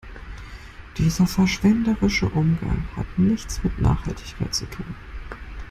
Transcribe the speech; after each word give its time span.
Dieser 0.97 1.27
verschwenderische 1.27 2.27
Umgang 2.29 2.87
hat 2.95 3.05
nichts 3.19 3.63
mit 3.63 3.79
Nachhaltigkeit 3.79 4.51
zu 4.51 4.65
tun. 4.65 4.95